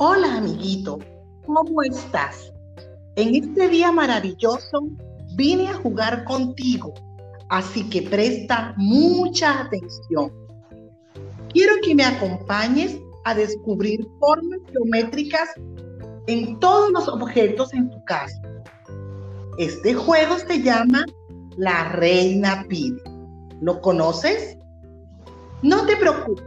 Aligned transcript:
Hola 0.00 0.36
amiguito, 0.36 1.00
¿cómo 1.44 1.82
estás? 1.82 2.52
En 3.16 3.34
este 3.34 3.68
día 3.68 3.90
maravilloso 3.90 4.86
vine 5.34 5.66
a 5.66 5.74
jugar 5.74 6.22
contigo, 6.22 6.94
así 7.48 7.90
que 7.90 8.02
presta 8.02 8.74
mucha 8.76 9.62
atención. 9.62 10.32
Quiero 11.52 11.72
que 11.82 11.96
me 11.96 12.04
acompañes 12.04 12.96
a 13.24 13.34
descubrir 13.34 14.06
formas 14.20 14.60
geométricas 14.70 15.48
en 16.28 16.60
todos 16.60 16.92
los 16.92 17.08
objetos 17.08 17.74
en 17.74 17.90
tu 17.90 18.04
casa. 18.04 18.40
Este 19.58 19.94
juego 19.94 20.38
se 20.38 20.62
llama 20.62 21.04
La 21.56 21.88
Reina 21.88 22.64
Pide. 22.68 23.02
¿Lo 23.60 23.80
conoces? 23.80 24.58
No 25.62 25.84
te 25.86 25.96
preocupes, 25.96 26.44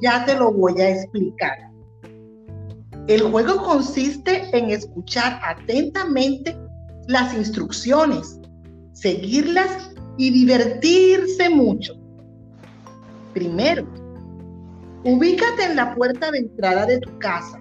ya 0.00 0.24
te 0.24 0.36
lo 0.36 0.52
voy 0.52 0.80
a 0.80 0.90
explicar. 0.90 1.67
El 3.08 3.22
juego 3.22 3.62
consiste 3.62 4.54
en 4.54 4.68
escuchar 4.70 5.40
atentamente 5.42 6.54
las 7.06 7.32
instrucciones, 7.32 8.38
seguirlas 8.92 9.90
y 10.18 10.30
divertirse 10.30 11.48
mucho. 11.48 11.94
Primero, 13.32 13.86
ubícate 15.04 15.64
en 15.64 15.76
la 15.76 15.94
puerta 15.94 16.30
de 16.30 16.38
entrada 16.40 16.84
de 16.84 16.98
tu 16.98 17.18
casa. 17.18 17.58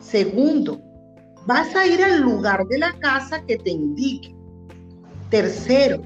Segundo, 0.00 0.80
vas 1.46 1.76
a 1.76 1.86
ir 1.86 2.02
al 2.02 2.22
lugar 2.22 2.66
de 2.68 2.78
la 2.78 2.98
casa 3.00 3.44
que 3.44 3.58
te 3.58 3.72
indique. 3.72 4.34
Tercero, 5.28 6.00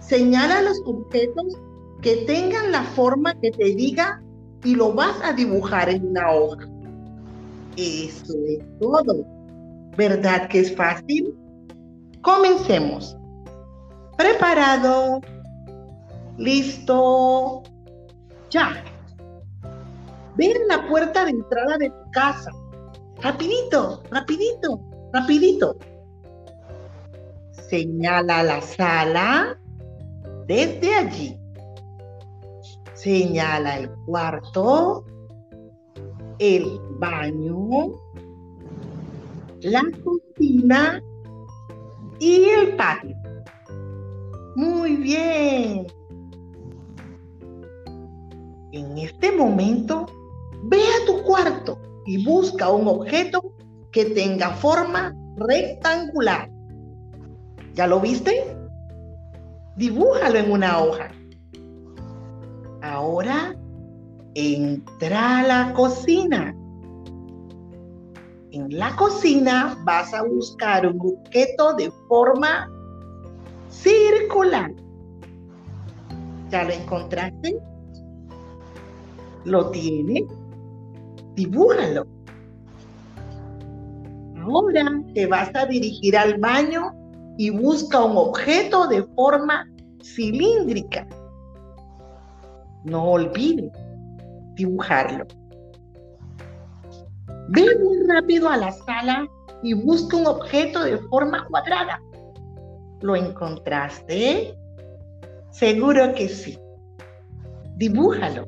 señala 0.00 0.62
los 0.62 0.80
objetos 0.86 1.58
que 2.00 2.24
tengan 2.26 2.72
la 2.72 2.84
forma 2.84 3.38
que 3.38 3.50
te 3.50 3.74
diga 3.74 4.22
y 4.64 4.76
lo 4.76 4.94
vas 4.94 5.16
a 5.22 5.34
dibujar 5.34 5.90
en 5.90 6.08
una 6.08 6.32
hoja. 6.32 6.73
Eso 7.76 8.34
es 8.46 8.78
todo. 8.80 9.26
¿Verdad 9.96 10.48
que 10.48 10.60
es 10.60 10.74
fácil? 10.74 11.34
Comencemos. 12.22 13.16
¿Preparado? 14.16 15.20
¿Listo? 16.38 17.62
Ya. 18.50 18.84
Ven 20.36 20.56
la 20.68 20.86
puerta 20.88 21.24
de 21.24 21.30
entrada 21.30 21.78
de 21.78 21.90
tu 21.90 22.10
casa. 22.12 22.50
Rapidito, 23.20 24.02
rapidito, 24.10 24.80
rapidito. 25.12 25.76
Señala 27.68 28.42
la 28.42 28.60
sala 28.60 29.58
desde 30.46 30.94
allí. 30.94 31.38
Señala 32.94 33.78
el 33.78 33.90
cuarto, 34.06 35.04
el 36.38 36.80
baño, 36.98 37.92
la 39.60 39.82
cocina 40.04 41.02
y 42.18 42.44
el 42.44 42.76
patio. 42.76 43.16
Muy 44.56 44.96
bien. 44.96 45.86
En 48.72 48.98
este 48.98 49.32
momento, 49.32 50.06
ve 50.64 50.78
a 50.78 51.06
tu 51.06 51.22
cuarto 51.22 51.78
y 52.06 52.24
busca 52.24 52.70
un 52.70 52.88
objeto 52.88 53.54
que 53.90 54.06
tenga 54.06 54.50
forma 54.50 55.14
rectangular. 55.36 56.50
¿Ya 57.74 57.86
lo 57.86 58.00
viste? 58.00 58.56
Dibújalo 59.76 60.38
en 60.38 60.50
una 60.50 60.78
hoja. 60.78 61.08
Ahora 62.82 63.56
entra 64.34 65.38
a 65.38 65.42
la 65.42 65.72
cocina. 65.74 66.54
En 68.50 68.68
la 68.78 68.94
cocina 68.96 69.76
vas 69.84 70.12
a 70.14 70.22
buscar 70.22 70.86
un 70.86 71.00
objeto 71.00 71.74
de 71.74 71.90
forma 72.08 72.68
circular. 73.68 74.72
¿Ya 76.50 76.64
lo 76.64 76.72
encontraste? 76.72 77.58
¿Lo 79.44 79.70
tiene? 79.70 80.26
Dibújalo. 81.34 82.06
Ahora 84.40 85.02
te 85.14 85.26
vas 85.26 85.50
a 85.54 85.66
dirigir 85.66 86.16
al 86.16 86.38
baño 86.38 86.92
y 87.38 87.50
busca 87.50 88.04
un 88.04 88.16
objeto 88.16 88.86
de 88.86 89.02
forma 89.14 89.68
cilíndrica. 90.02 91.08
No 92.84 93.04
olvides 93.04 93.72
dibujarlo. 94.54 95.26
Ve 97.48 97.66
muy 97.82 98.06
rápido 98.06 98.48
a 98.48 98.56
la 98.56 98.72
sala 98.72 99.26
y 99.62 99.74
busca 99.74 100.16
un 100.16 100.26
objeto 100.26 100.82
de 100.82 100.98
forma 101.08 101.46
cuadrada. 101.46 102.00
¿Lo 103.02 103.16
encontraste? 103.16 104.56
Seguro 105.50 106.14
que 106.14 106.28
sí. 106.28 106.58
Dibújalo. 107.76 108.46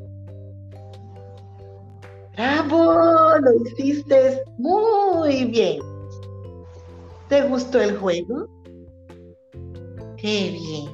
¡Bravo! 2.37 3.39
Lo 3.41 3.55
hiciste 3.65 4.43
muy 4.59 5.45
bien. 5.45 5.81
¿Te 7.29 7.43
gustó 7.49 7.81
el 7.81 7.97
juego? 7.99 8.47
¡Qué 10.17 10.51
bien! 10.53 10.91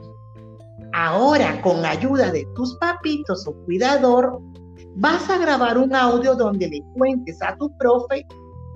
Ahora, 0.93 1.61
con 1.63 1.85
ayuda 1.85 2.31
de 2.31 2.47
tus 2.55 2.77
papitos 2.77 3.47
o 3.47 3.55
cuidador, 3.65 4.41
vas 4.97 5.29
a 5.31 5.39
grabar 5.39 5.79
un 5.79 5.95
audio 5.95 6.35
donde 6.35 6.69
le 6.69 6.83
cuentes 6.95 7.41
a 7.43 7.57
tu 7.57 7.71
profe 7.77 8.27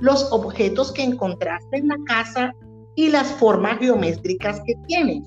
los 0.01 0.31
objetos 0.33 0.93
que 0.93 1.03
encontraste 1.03 1.79
en 1.79 1.89
la 1.89 1.97
casa 2.07 2.55
y 2.95 3.09
las 3.11 3.29
formas 3.33 3.79
geométricas 3.79 4.61
que 4.65 4.75
tienen. 4.87 5.25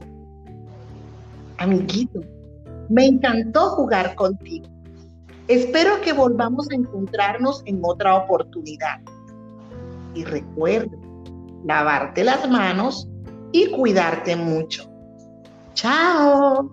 Amiguito, 1.58 2.22
me 2.90 3.06
encantó 3.06 3.70
jugar 3.72 4.16
contigo. 4.16 4.68
Espero 5.48 6.00
que 6.02 6.14
volvamos 6.14 6.70
a 6.70 6.76
encontrarnos 6.76 7.64
en 7.66 7.80
otra 7.84 8.16
oportunidad. 8.16 9.00
Y 10.14 10.24
recuerda, 10.24 10.96
lavarte 11.66 12.24
las 12.24 12.50
manos 12.50 13.10
y 13.52 13.72
cuidarte 13.72 14.36
mucho. 14.36 14.90
Chao. 15.74 16.70